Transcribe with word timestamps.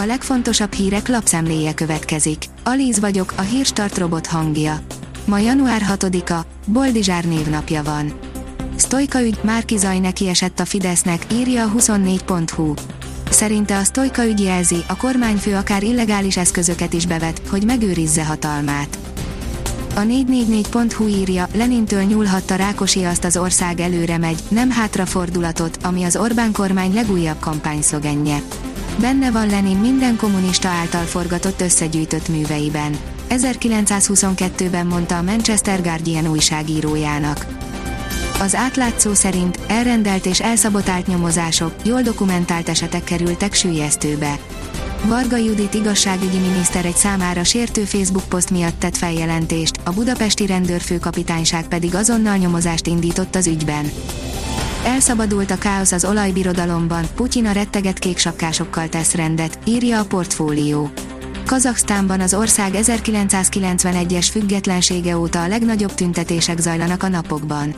A 0.00 0.06
legfontosabb 0.06 0.72
hírek 0.72 1.08
lapszemléje 1.08 1.74
következik. 1.74 2.44
Alíz 2.64 3.00
vagyok, 3.00 3.32
a 3.36 3.40
hírstart 3.40 3.98
robot 3.98 4.26
hangja. 4.26 4.80
Ma 5.24 5.38
január 5.38 5.82
6-a, 5.88 6.46
Boldizsár 6.66 7.24
névnapja 7.24 7.82
van. 7.82 8.12
Sztojka 8.76 9.22
ügy, 9.22 9.38
Márki 9.42 9.76
Zaj 9.76 9.98
neki 9.98 10.28
esett 10.28 10.60
a 10.60 10.64
Fidesznek, 10.64 11.26
írja 11.32 11.64
a 11.64 11.72
24.hu. 11.76 12.74
Szerinte 13.30 13.76
a 13.76 13.84
Sztojka 13.84 14.26
ügy 14.26 14.40
jelzi, 14.40 14.76
a 14.88 14.96
kormányfő 14.96 15.54
akár 15.54 15.82
illegális 15.82 16.36
eszközöket 16.36 16.92
is 16.92 17.06
bevet, 17.06 17.42
hogy 17.50 17.64
megőrizze 17.64 18.24
hatalmát. 18.24 18.98
A 19.94 20.00
444.hu 20.00 21.06
írja, 21.06 21.48
Lenintől 21.54 22.02
nyúlhatta 22.02 22.54
Rákosi 22.54 23.04
azt 23.04 23.24
az 23.24 23.36
ország 23.36 23.80
előre 23.80 24.18
megy, 24.18 24.38
nem 24.48 24.70
hátrafordulatot, 24.70 25.78
ami 25.82 26.04
az 26.04 26.16
Orbán 26.16 26.52
kormány 26.52 26.94
legújabb 26.94 27.38
kampányszlogenje. 27.40 28.42
Benne 29.00 29.30
van 29.30 29.48
Lenin 29.48 29.76
minden 29.76 30.16
kommunista 30.16 30.68
által 30.68 31.04
forgatott 31.04 31.60
összegyűjtött 31.60 32.28
műveiben. 32.28 32.98
1922-ben 33.30 34.86
mondta 34.86 35.16
a 35.18 35.22
Manchester 35.22 35.82
Guardian 35.82 36.26
újságírójának. 36.26 37.46
Az 38.40 38.54
átlátszó 38.54 39.14
szerint 39.14 39.58
elrendelt 39.66 40.26
és 40.26 40.40
elszabotált 40.40 41.06
nyomozások, 41.06 41.74
jól 41.84 42.02
dokumentált 42.02 42.68
esetek 42.68 43.04
kerültek 43.04 43.54
sűjesztőbe. 43.54 44.38
Varga 45.04 45.36
Judit 45.36 45.74
igazságügyi 45.74 46.38
miniszter 46.38 46.84
egy 46.84 46.96
számára 46.96 47.44
sértő 47.44 47.84
Facebook 47.84 48.28
poszt 48.28 48.50
miatt 48.50 48.78
tett 48.78 48.96
feljelentést, 48.96 49.80
a 49.84 49.92
budapesti 49.92 50.46
rendőrfőkapitányság 50.46 51.68
pedig 51.68 51.94
azonnal 51.94 52.36
nyomozást 52.36 52.86
indított 52.86 53.34
az 53.34 53.46
ügyben. 53.46 53.90
Elszabadult 54.84 55.50
a 55.50 55.58
káosz 55.58 55.92
az 55.92 56.04
olajbirodalomban, 56.04 57.04
Putyin 57.14 57.46
a 57.46 57.52
retteget 57.52 57.98
kéksapkásokkal 57.98 58.88
tesz 58.88 59.14
rendet, 59.14 59.58
írja 59.64 60.00
a 60.00 60.04
portfólió. 60.04 60.90
Kazaksztánban 61.46 62.20
az 62.20 62.34
ország 62.34 62.72
1991-es 62.74 64.28
függetlensége 64.30 65.18
óta 65.18 65.42
a 65.42 65.48
legnagyobb 65.48 65.94
tüntetések 65.94 66.58
zajlanak 66.58 67.02
a 67.02 67.08
napokban. 67.08 67.74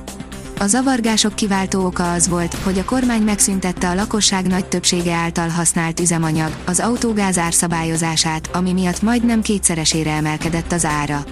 A 0.58 0.66
zavargások 0.66 1.34
kiváltó 1.34 1.84
oka 1.84 2.12
az 2.12 2.28
volt, 2.28 2.54
hogy 2.54 2.78
a 2.78 2.84
kormány 2.84 3.22
megszüntette 3.22 3.88
a 3.88 3.94
lakosság 3.94 4.46
nagy 4.46 4.66
többsége 4.66 5.14
által 5.14 5.48
használt 5.48 6.00
üzemanyag, 6.00 6.56
az 6.66 6.80
autógáz 6.80 7.38
árszabályozását, 7.38 8.50
ami 8.52 8.72
miatt 8.72 9.02
majdnem 9.02 9.42
kétszeresére 9.42 10.10
emelkedett 10.10 10.72
az 10.72 10.84
ára. 10.84 11.24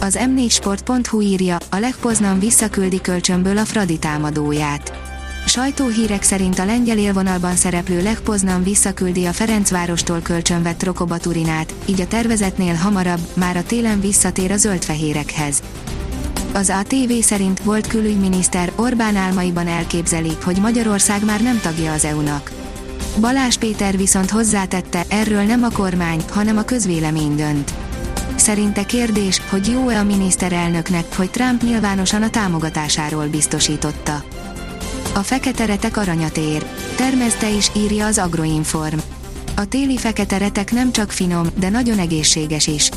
Az 0.00 0.18
m4sport.hu 0.20 1.20
írja, 1.20 1.58
a 1.70 1.76
legpoznan 1.76 2.38
visszaküldi 2.38 3.00
kölcsönből 3.00 3.58
a 3.58 3.64
Fradi 3.64 3.98
támadóját. 3.98 4.92
Sajtóhírek 5.46 6.22
szerint 6.22 6.58
a 6.58 6.64
lengyel 6.64 6.98
élvonalban 6.98 7.56
szereplő 7.56 8.02
Legpoznan 8.02 8.62
visszaküldi 8.62 9.24
a 9.24 9.32
Ferencvárostól 9.32 10.20
kölcsönvett 10.20 10.82
Rokobaturinát, 10.82 11.74
így 11.86 12.00
a 12.00 12.06
tervezetnél 12.06 12.74
hamarabb, 12.74 13.20
már 13.34 13.56
a 13.56 13.62
télen 13.62 14.00
visszatér 14.00 14.50
a 14.50 14.56
zöldfehérekhez. 14.56 15.62
Az 16.52 16.70
ATV 16.70 17.12
szerint 17.20 17.62
volt 17.62 17.86
külügyminiszter 17.86 18.72
Orbán 18.76 19.16
álmaiban 19.16 19.66
elképzeli, 19.66 20.36
hogy 20.44 20.60
Magyarország 20.60 21.24
már 21.24 21.42
nem 21.42 21.60
tagja 21.60 21.92
az 21.92 22.04
EU-nak. 22.04 22.50
Balázs 23.20 23.56
Péter 23.56 23.96
viszont 23.96 24.30
hozzátette, 24.30 25.04
erről 25.08 25.42
nem 25.42 25.62
a 25.62 25.70
kormány, 25.70 26.20
hanem 26.30 26.56
a 26.56 26.62
közvélemény 26.62 27.36
dönt. 27.36 27.85
Szerinte 28.36 28.84
kérdés, 28.84 29.40
hogy 29.48 29.66
jó-e 29.68 29.98
a 29.98 30.04
miniszterelnöknek, 30.04 31.16
hogy 31.16 31.30
Trump 31.30 31.62
nyilvánosan 31.62 32.22
a 32.22 32.30
támogatásáról 32.30 33.26
biztosította. 33.26 34.22
A 35.14 35.18
fekete 35.18 35.64
retek 35.64 35.96
aranyat 35.96 36.36
ér. 36.36 36.66
Termezte 36.96 37.50
is, 37.50 37.70
írja 37.76 38.06
az 38.06 38.18
Agroinform. 38.18 38.98
A 39.56 39.64
téli 39.64 39.96
fekete 39.96 40.38
retek 40.38 40.72
nem 40.72 40.92
csak 40.92 41.10
finom, 41.10 41.46
de 41.58 41.68
nagyon 41.68 41.98
egészséges 41.98 42.66
is. 42.66 42.90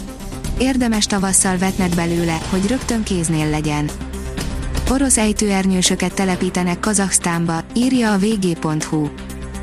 Érdemes 0.58 1.06
tavasszal 1.06 1.58
vetned 1.58 1.96
belőle, 1.96 2.38
hogy 2.50 2.68
rögtön 2.68 3.04
kéznél 3.04 3.50
legyen. 3.50 3.90
Orosz 4.90 5.18
ejtőernyősöket 5.18 6.14
telepítenek 6.14 6.80
Kazaksztánba, 6.80 7.64
írja 7.74 8.14
a 8.14 8.18
vg.hu. 8.18 9.08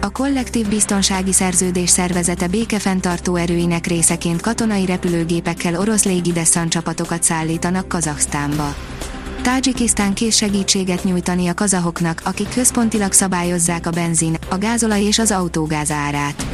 A 0.07 0.11
kollektív 0.11 0.69
biztonsági 0.69 1.33
szerződés 1.33 1.91
szervezete 1.91 2.47
békefenntartó 2.49 3.37
erőinek 3.37 3.87
részeként 3.87 4.41
katonai 4.41 4.87
repülőgépekkel 4.87 5.79
orosz 5.81 6.05
légideszant 6.05 6.71
csapatokat 6.71 7.23
szállítanak 7.23 7.89
Kazaksztánba. 7.89 8.75
Tádzsikisztán 9.43 10.15
kész 10.15 10.37
segítséget 10.37 11.05
nyújtani 11.05 11.49
a 11.49 11.55
kazahoknak, 11.55 12.21
akik 12.25 12.49
központilag 12.49 13.13
szabályozzák 13.13 13.87
a 13.87 13.91
benzin, 13.91 14.37
a 14.51 14.59
gázolaj 14.59 15.03
és 15.03 15.19
az 15.19 15.31
autógáz 15.31 15.91
árát. 15.91 16.47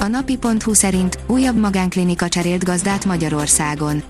A 0.00 0.06
napi.hu 0.06 0.74
szerint 0.74 1.18
újabb 1.26 1.58
magánklinika 1.58 2.28
cserélt 2.28 2.64
gazdát 2.64 3.04
Magyarországon. 3.04 4.02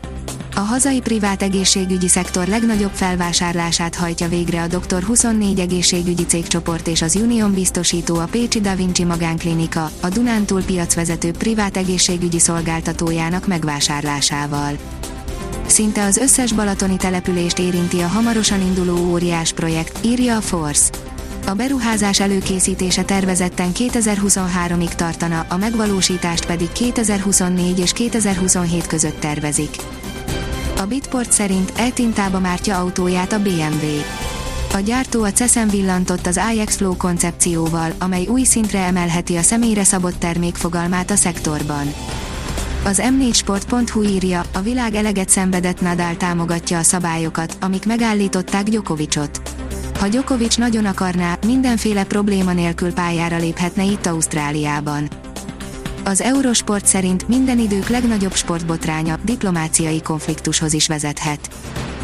A 0.57 0.61
hazai 0.61 1.01
privát 1.01 1.43
egészségügyi 1.43 2.09
szektor 2.09 2.47
legnagyobb 2.47 2.91
felvásárlását 2.93 3.95
hajtja 3.95 4.29
végre 4.29 4.63
a 4.63 4.67
Dr. 4.67 5.03
24 5.03 5.61
egészségügyi 5.61 6.25
cégcsoport 6.25 6.87
és 6.87 7.03
az 7.03 7.17
Union 7.17 7.55
biztosító 7.55 8.17
a 8.17 8.25
Pécsi 8.25 8.61
Da 8.61 8.75
Vinci 8.75 9.05
magánklinika, 9.05 9.91
a 10.01 10.09
Dunántúl 10.09 10.63
piacvezető 10.63 11.31
privát 11.31 11.77
egészségügyi 11.77 12.39
szolgáltatójának 12.39 13.47
megvásárlásával. 13.47 14.79
Szinte 15.67 16.05
az 16.05 16.17
összes 16.17 16.53
balatoni 16.53 16.97
települést 16.97 17.59
érinti 17.59 18.01
a 18.01 18.07
hamarosan 18.07 18.61
induló 18.61 18.97
óriás 19.11 19.53
projekt, 19.53 20.05
írja 20.05 20.37
a 20.37 20.41
Force. 20.41 20.91
A 21.47 21.53
beruházás 21.53 22.21
előkészítése 22.21 23.03
tervezetten 23.03 23.71
2023-ig 23.75 24.95
tartana, 24.95 25.47
a 25.49 25.57
megvalósítást 25.57 26.47
pedig 26.47 26.73
2024 26.73 27.79
és 27.79 27.93
2027 27.93 28.87
között 28.87 29.21
tervezik. 29.21 29.77
A 30.77 30.87
Bitport 30.87 31.33
szerint 31.33 31.73
eltintába 31.77 32.39
mártja 32.39 32.79
autóját 32.79 33.33
a 33.33 33.39
BMW. 33.39 33.87
A 34.73 34.79
gyártó 34.79 35.23
a 35.23 35.33
CESZEN 35.33 35.69
villantott 35.69 36.27
az 36.27 36.41
iX 36.55 36.77
Flow 36.77 36.97
koncepcióval, 36.97 37.93
amely 37.99 38.27
új 38.27 38.43
szintre 38.43 38.79
emelheti 38.79 39.37
a 39.37 39.43
személyre 39.43 39.85
szabott 39.85 40.19
termék 40.19 40.55
fogalmát 40.55 41.11
a 41.11 41.17
szektorban. 41.17 41.95
Az 42.85 43.03
m4sport.hu 43.05 44.03
írja, 44.03 44.43
a 44.55 44.61
világ 44.61 44.95
eleget 44.95 45.29
szenvedett 45.29 45.81
Nadal 45.81 46.17
támogatja 46.17 46.79
a 46.79 46.83
szabályokat, 46.83 47.57
amik 47.61 47.87
megállították 47.87 48.63
Djokovicot. 48.63 49.41
Ha 49.99 50.09
Djokovic 50.09 50.57
nagyon 50.57 50.85
akarná, 50.85 51.39
mindenféle 51.47 52.05
probléma 52.05 52.53
nélkül 52.53 52.93
pályára 52.93 53.37
léphetne 53.37 53.83
itt 53.85 54.07
Ausztráliában. 54.07 55.09
Az 56.07 56.21
Eurosport 56.21 56.87
szerint 56.87 57.29
minden 57.29 57.59
idők 57.59 57.89
legnagyobb 57.89 58.35
sportbotránya 58.35 59.19
diplomáciai 59.25 60.03
konfliktushoz 60.03 60.73
is 60.73 60.87
vezethet. 60.87 61.49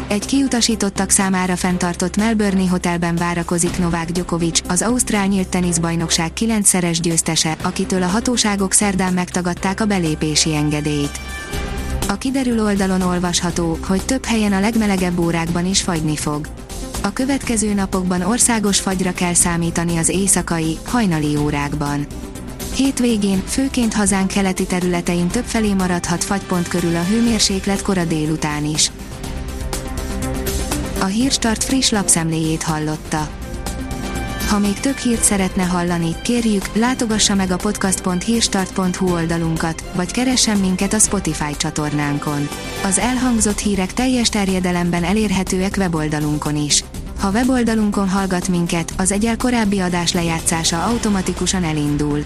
Egy 0.07 0.25
kiutasítottak 0.25 1.09
számára 1.09 1.55
fenntartott 1.55 2.17
Melbourne 2.17 2.69
hotelben 2.69 3.15
várakozik 3.15 3.77
Novák 3.77 4.11
Djokovic, 4.11 4.59
az 4.67 4.81
Ausztrál 4.81 5.27
nyílt 5.27 5.49
teniszbajnokság 5.49 6.31
9-szeres 6.39 6.97
győztese, 7.01 7.55
akitől 7.61 8.03
a 8.03 8.07
hatóságok 8.07 8.73
szerdán 8.73 9.13
megtagadták 9.13 9.81
a 9.81 9.85
belépési 9.85 10.55
engedélyt. 10.55 11.19
A 12.07 12.17
kiderül 12.17 12.59
oldalon 12.59 13.01
olvasható, 13.01 13.77
hogy 13.87 14.05
több 14.05 14.25
helyen 14.25 14.53
a 14.53 14.59
legmelegebb 14.59 15.19
órákban 15.19 15.65
is 15.65 15.81
fagyni 15.81 16.15
fog. 16.15 16.47
A 17.03 17.13
következő 17.13 17.73
napokban 17.73 18.21
országos 18.21 18.79
fagyra 18.79 19.13
kell 19.13 19.33
számítani 19.33 19.97
az 19.97 20.09
éjszakai, 20.09 20.77
hajnali 20.85 21.35
órákban. 21.35 22.07
Hétvégén, 22.75 23.43
főként 23.45 23.93
hazánk 23.93 24.27
keleti 24.27 24.65
területein 24.65 25.27
többfelé 25.27 25.73
maradhat 25.73 26.23
fagypont 26.23 26.67
körül 26.67 26.95
a 26.95 27.03
hőmérséklet 27.03 27.81
kora 27.81 28.05
délután 28.05 28.65
is. 28.65 28.91
A 30.99 31.05
Hírstart 31.05 31.63
friss 31.63 31.89
lapszemléjét 31.89 32.63
hallotta. 32.63 33.29
Ha 34.49 34.59
még 34.59 34.79
több 34.79 34.97
hírt 34.97 35.23
szeretne 35.23 35.63
hallani, 35.63 36.15
kérjük, 36.23 36.75
látogassa 36.75 37.35
meg 37.35 37.51
a 37.51 37.55
podcast.hírstart.hu 37.55 39.11
oldalunkat, 39.13 39.83
vagy 39.95 40.11
keressen 40.11 40.57
minket 40.57 40.93
a 40.93 40.99
Spotify 40.99 41.55
csatornánkon. 41.57 42.47
Az 42.83 42.97
elhangzott 42.97 43.59
hírek 43.59 43.93
teljes 43.93 44.29
terjedelemben 44.29 45.03
elérhetőek 45.03 45.75
weboldalunkon 45.77 46.55
is. 46.55 46.83
Ha 47.19 47.31
weboldalunkon 47.31 48.09
hallgat 48.09 48.47
minket, 48.47 48.93
az 48.97 49.11
egyel 49.11 49.37
korábbi 49.37 49.79
adás 49.79 50.13
lejátszása 50.13 50.83
automatikusan 50.83 51.63
elindul. 51.63 52.25